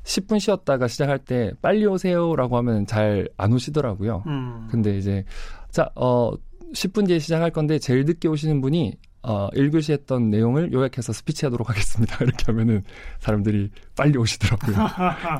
[0.06, 4.22] 10분 쉬었다가 시작할 때 빨리 오세요라고 하면 잘 안 오시더라고요.
[4.26, 4.68] 음.
[4.70, 5.24] 근데 이제
[5.70, 6.32] 자, 어
[6.72, 11.68] 10분 뒤에 시작할 건데 제일 늦게 오시는 분이 어, 1교시 했던 내용을 요약해서 스피치 하도록
[11.68, 12.16] 하겠습니다.
[12.22, 12.84] 이렇게 하면은
[13.18, 14.76] 사람들이 빨리 오시더라고요.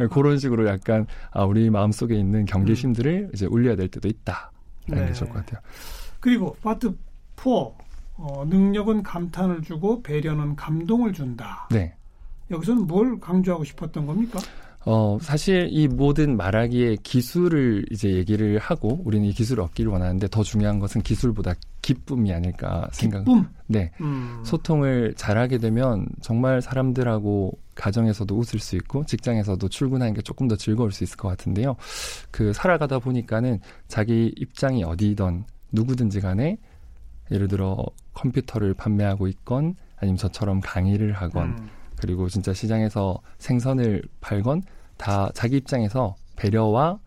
[0.10, 3.30] 그런 식으로 약간 아, 우리 마음속에 있는 경계심들을 음.
[3.32, 4.50] 이제 울려야 될 때도 있다.
[4.88, 5.12] 라는 네.
[5.12, 5.60] 게 좋을 것 같아요.
[6.18, 6.96] 그리고 파트
[7.36, 7.50] 4
[8.18, 11.68] 어, 능력은 감탄을 주고 배려는 감동을 준다.
[11.70, 11.95] 네.
[12.50, 14.38] 여기서는 뭘 강조하고 싶었던 겁니까?
[14.88, 20.44] 어, 사실 이 모든 말하기의 기술을 이제 얘기를 하고 우리는 이 기술을 얻기를 원하는데 더
[20.44, 23.24] 중요한 것은 기술보다 기쁨이 아닐까 생각.
[23.24, 23.48] 기쁨?
[23.66, 23.90] 네.
[24.00, 24.40] 음.
[24.44, 30.92] 소통을 잘하게 되면 정말 사람들하고 가정에서도 웃을 수 있고 직장에서도 출근하는 게 조금 더 즐거울
[30.92, 31.74] 수 있을 것 같은데요.
[32.30, 36.58] 그 살아가다 보니까는 자기 입장이 어디든 누구든지 간에
[37.32, 41.68] 예를 들어 컴퓨터를 판매하고 있건 아니면 저처럼 강의를 하건 음.
[41.96, 44.62] 그리고 진짜 시장에서 생선을 팔건
[44.96, 46.98] 다 자기 입장에서 배려와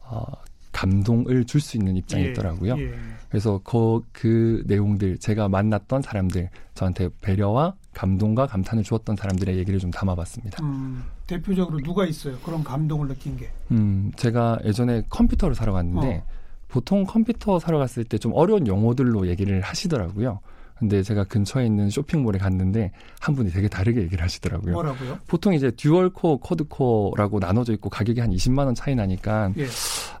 [0.00, 0.24] 어,
[0.72, 2.78] 감동을 줄 수 있는 입장이 예, 있더라고요.
[2.78, 2.94] 예.
[3.28, 9.90] 그래서 그, 그 내용들 제가 만났던 사람들 저한테 배려와 감동과 감탄을 주었던 사람들의 얘기를 좀
[9.90, 10.62] 담아봤습니다.
[10.64, 12.38] 음, 대표적으로 누가 있어요?
[12.40, 13.50] 그런 감동을 느낀 게?
[13.70, 16.32] 음, 제가 예전에 컴퓨터를 사러 갔는데 어.
[16.68, 20.40] 보통 컴퓨터 사러 갔을 때 좀 어려운 용어들로 얘기를 하시더라고요.
[20.82, 22.90] 근데 제가 근처에 있는 쇼핑몰에 갔는데
[23.20, 24.72] 한 분이 되게 다르게 얘기를 하시더라고요.
[24.72, 25.16] 뭐라고요?
[25.28, 29.66] 보통 이제 dual core, quad core라고 나눠져 있고 가격이 한 20만 원 차이 나니까 예.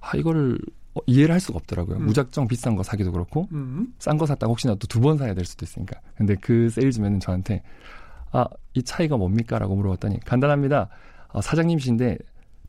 [0.00, 0.60] 아 이거를
[0.94, 1.96] 어, 이해를 할 수가 없더라고요.
[1.96, 2.06] 음.
[2.06, 3.88] 무작정 비싼 거 사기도 그렇고 음.
[3.98, 5.98] 싼거 샀다가 혹시나 또 두 번 사야 될 수도 있으니까.
[6.16, 7.62] 근데 그 세일즈맨은 저한테
[8.30, 8.44] 아
[8.74, 10.88] 이 차이가 뭡니까라고 물어봤더니 간단합니다.
[11.32, 12.18] 아, 사장님이신데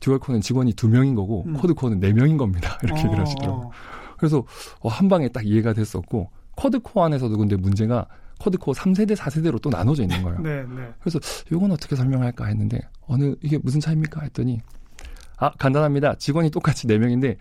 [0.00, 1.52] dual core는 직원이 두 명인 거고 음.
[1.54, 2.76] quad core는 네 명인 겁니다.
[2.82, 3.04] 이렇게 어.
[3.04, 3.70] 얘기를 하시더라고요.
[4.18, 4.44] 그래서
[4.80, 8.06] 어, 한 방에 딱 이해가 됐었고 quad core 안에서도 근데 문제가
[8.38, 10.38] quad core 3세대, 4세대로 또 나눠져 있는 거예요.
[10.40, 10.92] 네, 네.
[11.00, 11.18] 그래서
[11.50, 14.60] 이건 어떻게 설명할까 했는데 어느 이게 무슨 차이입니까 했더니
[15.36, 16.16] 아 간단합니다.
[16.16, 17.36] 직원이 똑같이 4 명인데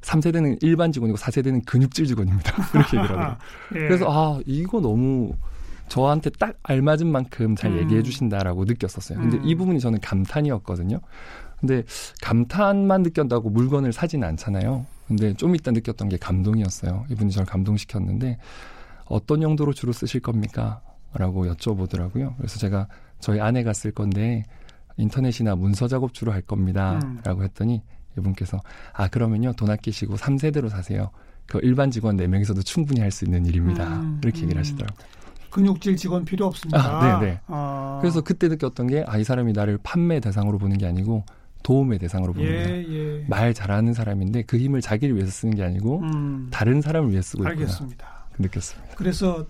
[0.00, 2.52] 3세대는 일반 직원이고 4세대는 근육질 직원입니다.
[2.72, 3.36] 그렇게 얘기를 하더라고요.
[3.76, 3.78] 예.
[3.88, 5.34] 그래서 아 이거 너무
[5.88, 7.78] 저한테 딱 알맞은 만큼 잘 음.
[7.78, 9.18] 얘기해 주신다라고 느꼈었어요.
[9.18, 9.42] 근데 음.
[9.44, 11.00] 이 부분이 저는 감탄이었거든요.
[11.60, 11.82] 근데
[12.22, 14.86] 감탄만 느꼈다고 물건을 사지는 않잖아요.
[15.08, 17.06] 근데 좀 이따 느꼈던 게 감동이었어요.
[17.10, 18.38] 이분이 저를 감동시켰는데
[19.06, 20.82] 어떤 용도로 주로 쓰실 겁니까?
[21.14, 22.36] 라고 여쭤보더라고요.
[22.36, 22.86] 그래서 제가
[23.18, 24.44] 저희 아내가 쓸 건데
[24.98, 27.00] 인터넷이나 문서 작업 주로 할 겁니다.
[27.02, 27.18] 음.
[27.24, 27.82] 라고 했더니
[28.18, 28.60] 이분께서
[28.92, 31.10] 아 그러면요 돈 아끼시고 3세대로 사세요.
[31.46, 34.00] 그 일반 직원 4명이서도 충분히 할 수 있는 일입니다.
[34.00, 34.20] 음.
[34.22, 34.60] 이렇게 얘기를 음.
[34.60, 35.08] 하시더라고요.
[35.50, 36.78] 근육질 직원 필요 없습니다.
[36.78, 37.40] 아, 네네.
[37.46, 37.98] 아.
[38.02, 41.24] 그래서 그때 느꼈던 게, 아, 이 사람이 나를 판매 대상으로 보는 게 아니고,
[41.68, 42.86] 도움의 대상으로 보는 예.
[42.88, 43.24] 예.
[43.28, 46.48] 말 잘하는 사람인데 그 힘을 자기를 위해서 쓰는 게 아니고 음.
[46.50, 48.06] 다른 사람을 위해 쓰고 알겠습니다.
[48.06, 48.26] 있구나.
[48.38, 48.94] 느꼈습니다.
[48.96, 49.44] 그래서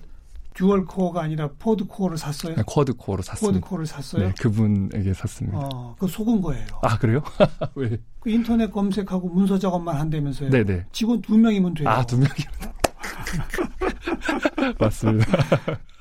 [0.54, 2.56] dual core가 아니라 quad core를 샀어요?
[2.56, 3.60] 네, quad core로 샀습니다.
[3.60, 4.26] quad core를 샀어요?
[4.26, 5.58] 네, 그분에게 샀습니다.
[5.62, 6.66] 어, 그 속은 거예요.
[6.82, 7.22] 아 그래요?
[7.76, 7.96] 왜?
[8.18, 10.50] 그 인터넷 검색하고 문서 작업만 한다면서요?
[10.50, 10.64] 네네.
[10.64, 10.84] 네.
[10.90, 11.88] 직원 두 명이면 돼요.
[11.88, 12.28] 아두 명이.
[14.80, 15.26] 맞습니다.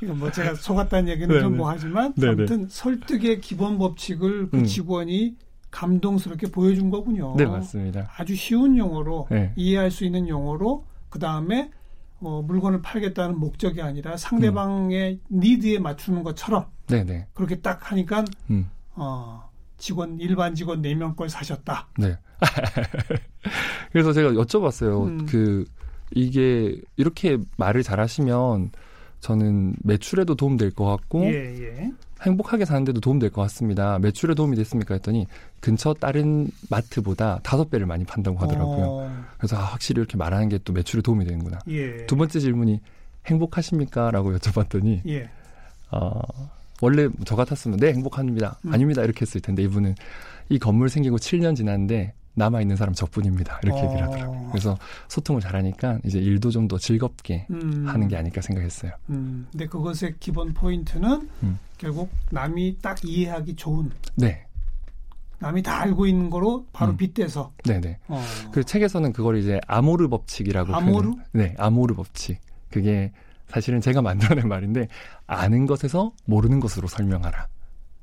[0.01, 1.41] 이거 뭐 제가 속았다는 얘기는 네네.
[1.41, 2.31] 좀 뭐 하지만 네네.
[2.31, 4.65] 아무튼 설득의 기본 법칙을 그 음.
[4.65, 5.35] 직원이
[5.71, 7.35] 감동스럽게 보여준 거군요.
[7.37, 8.09] 네, 맞습니다.
[8.17, 9.51] 아주 쉬운 용어로 네.
[9.55, 11.71] 이해할 수 있는 용어로 그 다음에
[12.19, 15.39] 뭐 물건을 팔겠다는 목적이 아니라 상대방의 음.
[15.39, 17.03] 니드에 맞추는 것처럼 네네.
[17.03, 17.27] 네.
[17.33, 18.69] 그렇게 딱 하니까 음.
[18.95, 21.87] 어, 직원 일반 직원 4명 걸 사셨다.
[21.99, 22.17] 네.
[23.91, 25.05] 그래서 제가 여쭤봤어요.
[25.07, 25.25] 음.
[25.27, 25.65] 그
[26.11, 28.71] 이게 이렇게 말을 잘하시면
[29.19, 31.91] 저는 매출에도 도움 될 것 같고 예, 예.
[32.25, 33.99] 행복하게 사는데도 도움 될 것 같습니다.
[33.99, 34.95] 매출에 도움이 됐습니까?
[34.95, 35.27] 했더니
[35.59, 38.85] 근처 다른 마트보다 다섯 배를 많이 판다고 하더라고요.
[38.87, 39.23] 어.
[39.37, 41.59] 그래서 아, 확실히 이렇게 말하는 게 또 매출에 도움이 되는구나.
[41.69, 42.05] 예.
[42.07, 42.81] 두 번째 질문이
[43.27, 44.09] 행복하십니까?
[44.11, 45.29] 라고 여쭤봤더니 예.
[45.91, 46.19] 어,
[46.81, 48.59] 원래 저 같았으면 네 행복합니다.
[48.65, 48.73] 음.
[48.73, 49.03] 아닙니다.
[49.03, 49.95] 이렇게 했을 텐데 이분은
[50.49, 53.59] 이 건물 생기고 7년 지났는데 남아 있는 사람 저뿐입니다.
[53.63, 53.83] 이렇게 어.
[53.85, 54.47] 얘기를 하더라고요.
[54.51, 54.77] 그래서
[55.09, 57.85] 소통을 잘하니까 이제 일도 좀 더 즐겁게 음.
[57.87, 58.91] 하는 게 아닐까 생각했어요.
[59.09, 59.47] 음.
[59.51, 61.59] 근데 그것의 기본 포인트는 음.
[61.77, 63.89] 결국 남이 딱 이해하기 좋은.
[64.15, 64.45] 네.
[65.39, 66.97] 남이 다 알고 있는 거로 바로 음.
[66.97, 67.53] 빗대서.
[67.63, 67.99] 네네.
[68.09, 68.21] 어.
[68.51, 70.75] 그 책에서는 그걸 이제 아모르 법칙이라고.
[70.75, 71.11] 아모르?
[71.11, 72.39] 표현을, 네, 아모르 법칙.
[72.69, 73.11] 그게
[73.47, 74.87] 사실은 제가 만들어낸 말인데
[75.25, 77.47] 아는 것에서 모르는 것으로 설명하라.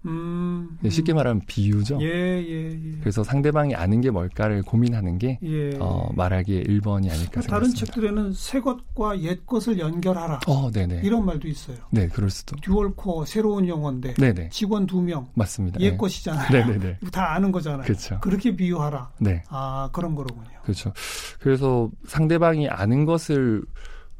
[0.06, 0.90] 음, 음.
[0.90, 1.98] 쉽게 말하면 비유죠.
[2.02, 2.98] 예, 예, 예.
[3.00, 5.76] 그래서 상대방이 아는 게 뭘까를 고민하는 게 예.
[5.78, 7.48] 어, 말하기의 1번이 아닐까 생각합니다.
[7.50, 10.40] 다른 책들에는 새 것과 옛 것을 연결하라.
[10.46, 11.00] 어, 네네.
[11.04, 11.76] 이런 말도 있어요.
[11.90, 12.56] 네, 그럴 수도.
[12.56, 14.50] 듀얼코어 새로운 용어인데 네네.
[14.50, 15.28] 직원 두 명.
[15.34, 15.80] 맞습니다.
[15.80, 15.96] 옛 네.
[15.96, 16.48] 것이잖아요.
[16.52, 16.98] 네네네.
[17.10, 17.82] 다 아는 거잖아요.
[17.82, 18.18] 그렇죠.
[18.20, 19.10] 그렇게 비유하라.
[19.18, 19.42] 네.
[19.48, 20.48] 아, 그런 거로군요.
[20.62, 20.92] 그렇죠.
[21.40, 23.62] 그래서 상대방이 아는 것을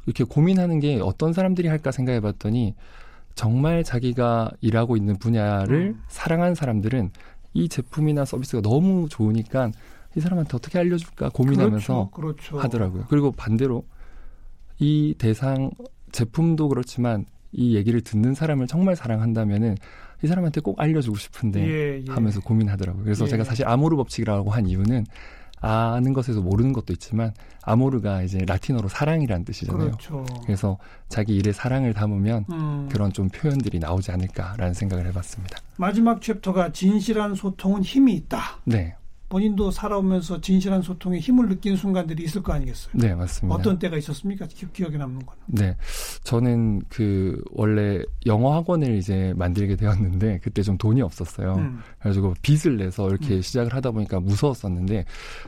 [0.07, 2.75] 이렇게 고민하는 게 어떤 사람들이 할까 생각해 봤더니
[3.35, 6.03] 정말 자기가 일하고 있는 분야를 음.
[6.09, 7.11] 사랑하는 사람들은
[7.55, 9.70] 이 제품이나 서비스가 너무 좋으니까
[10.16, 12.59] 이 사람한테 어떻게 알려줄까 고민하면서 그렇죠, 그렇죠.
[12.61, 13.05] 하더라고요.
[13.09, 13.85] 그리고 반대로
[14.79, 15.70] 이 대상
[16.12, 19.77] 제품도 그렇지만 이 얘기를 듣는 사람을 정말 사랑한다면은
[20.23, 22.11] 이 사람한테 꼭 알려주고 싶은데 예, 예.
[22.11, 23.05] 하면서 고민하더라고요.
[23.05, 23.31] 그래서 예.
[23.31, 25.07] 제가 사실 아모르 법칙이라고 한 이유는
[25.61, 29.87] 아는 것에서 모르는 것도 있지만 아모르가 이제 라틴어로 사랑이라는 뜻이잖아요.
[29.87, 30.25] 그렇죠.
[30.45, 32.88] 그래서 자기 일에 사랑을 담으면 음.
[32.90, 35.59] 그런 좀 표현들이 나오지 않을까라는 생각을 해봤습니다.
[35.77, 38.59] 마지막 챕터가 진실한 소통은 힘이 있다.
[38.64, 38.95] 네.
[39.29, 42.93] 본인도 살아오면서 진실한 소통에 힘을 느끼는 순간들이 있을 거 아니겠어요?
[42.95, 43.55] 네, 맞습니다.
[43.55, 44.47] 어떤 때가 있었습니까?
[44.47, 45.37] 기, 기억에 남는 건?
[45.47, 45.77] 네.
[46.23, 51.55] 저는 그 원래 영어 학원을 이제 만들게 되었는데 그때 좀 돈이 없었어요.
[51.55, 51.81] 음.
[51.99, 53.43] 그래가지고 빚을 내서 이렇게 음.
[53.43, 55.05] 시작을 하다 보니까 무서웠었는데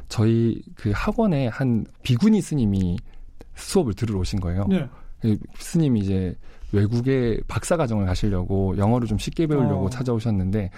[0.08, 2.96] 저희 그 학원에 한 비구니 스님이
[3.54, 4.66] 수업을 들으러 오신 거예요.
[4.68, 4.88] 네.
[5.20, 6.34] 그 스님이 이제
[6.72, 9.90] 외국에 박사 과정을 가시려고 영어를 좀 쉽게 배우려고 어.
[9.90, 10.70] 찾아오셨는데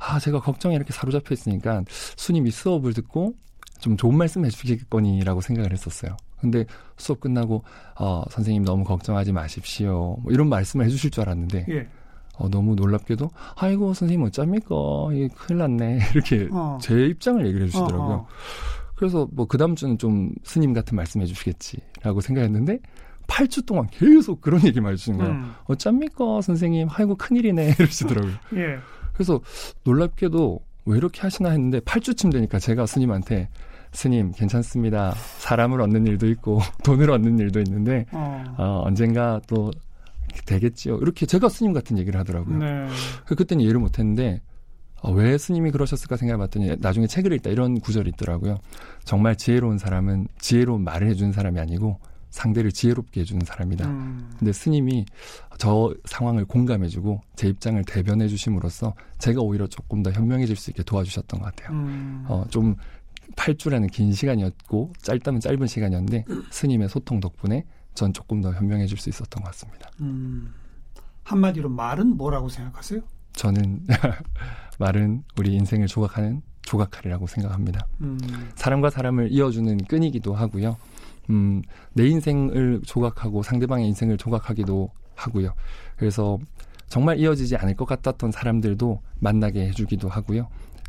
[0.00, 1.84] 아, 제가 걱정에 이렇게 사로잡혀 있으니까
[2.16, 3.34] 스님이 수업을 듣고
[3.80, 6.16] 좀 좋은 말씀 해주시겠거니라고 생각을 했었어요.
[6.40, 6.64] 근데
[6.96, 7.62] 수업 끝나고
[7.98, 10.16] 어, 선생님 너무 걱정하지 마십시오.
[10.22, 11.88] 뭐 이런 말씀을 해주실 줄 알았는데 예.
[12.38, 14.74] 어, 너무 놀랍게도 아이고 선생님 어쩝니까
[15.12, 16.78] 이 큰일 났네 이렇게 어.
[16.80, 18.14] 제 입장을 얘기를 해주시더라고요.
[18.14, 18.26] 어허.
[18.96, 22.78] 그래서 뭐 그 다음 주는 좀 스님 같은 말씀 해주시겠지라고 생각했는데
[23.26, 25.32] 8주 동안 계속 그런 얘기만 해주시는 거예요.
[25.32, 25.54] 음.
[25.66, 28.32] 어쩝니까 선생님 아이고 큰일이네 이러시더라고요.
[28.56, 28.78] 예.
[29.20, 29.38] 그래서
[29.84, 33.50] 놀랍게도 왜 이렇게 하시나 했는데 8주쯤 되니까 제가 스님한테
[33.92, 35.12] 스님 괜찮습니다.
[35.40, 38.44] 사람을 얻는 일도 있고 돈을 얻는 일도 있는데 어.
[38.56, 39.70] 어, 언젠가 또
[40.46, 40.96] 되겠지요.
[41.02, 42.56] 이렇게 제가 스님 같은 얘기를 하더라고요.
[42.56, 42.86] 네.
[43.26, 44.40] 그 그때는 이해를 못했는데
[45.02, 48.56] 어, 왜 스님이 그러셨을까 생각해봤더니 나중에 책을 읽다 이런 구절이 있더라고요.
[49.04, 51.98] 정말 지혜로운 사람은 지혜로운 말을 해주는 사람이 아니고
[52.30, 53.88] 상대를 지혜롭게 해주는 사람이다.
[53.88, 54.30] 음.
[54.38, 55.04] 근데 스님이
[55.58, 61.40] 저 상황을 공감해주고 제 입장을 대변해 주심으로써 제가 오히려 조금 더 현명해질 수 있게 도와주셨던
[61.40, 61.76] 것 같아요.
[61.76, 62.24] 음.
[62.28, 62.76] 어, 좀
[63.36, 67.64] 8주라는 긴 시간이었고 짧다면 짧은 시간이었는데 스님의 소통 덕분에
[67.94, 69.90] 전 조금 더 현명해질 수 있었던 것 같습니다.
[70.00, 70.52] 음.
[71.24, 73.00] 한마디로 말은 뭐라고 생각하세요?
[73.32, 73.86] 저는
[74.78, 77.86] 말은 우리 인생을 조각하는 조각칼이라고 생각합니다.
[78.00, 78.18] 음.
[78.54, 80.76] 사람과 사람을 이어주는 끈이기도 하고요.
[81.28, 85.52] 음, 내 인생을 조각하고 상대방의 인생을 조각하기도 하고요.
[85.96, 86.38] 그래서
[86.88, 90.48] 정말 이어지지 않을 것 같았던 사람들도 만나게 해주기도 하고요.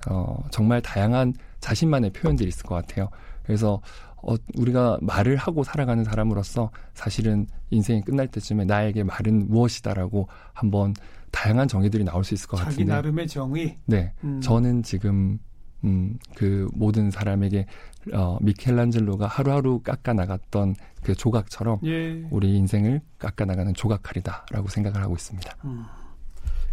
[0.10, 3.10] 어, 정말 다양한 자신만의 표현들이 있을 것 같아요.
[3.44, 3.82] 그래서
[4.24, 10.94] 어, 우리가 말을 하고 살아가는 사람으로서 사실은 인생이 끝날 때쯤에 나에게 말은 무엇이다라고 한번
[11.32, 12.76] 다양한 정의들이 나올 수 있을 것 같은데.
[12.76, 13.78] 자기 나름의 정의.
[13.86, 14.42] 네, 음.
[14.42, 15.40] 저는 지금
[15.84, 17.66] 음, 그 모든 사람에게
[18.14, 22.26] 어, 미켈란젤로가 하루하루 깎아 나갔던 그 조각처럼 예.
[22.30, 25.56] 우리 인생을 깎아 나가는 조각칼이다라고 생각을 하고 있습니다.
[25.66, 25.86] 음.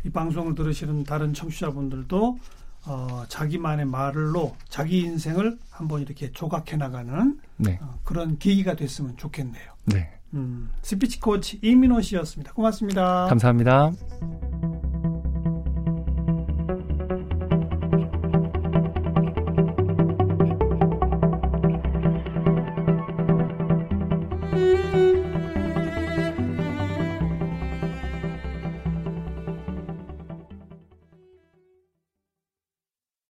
[0.04, 2.38] 이 방송을 들으시는 다른 청취자분들도
[2.86, 7.78] 어, 자기만의 말로 자기 인생을 한번 이렇게 조각해 나가는 네.
[7.82, 9.72] 어, 그런 계기가 됐으면 좋겠네요.
[9.86, 10.10] 네.
[10.34, 12.52] 음, 스피치 코치 이민호 씨였습니다.
[12.52, 13.26] 고맙습니다.
[13.26, 13.92] 감사합니다.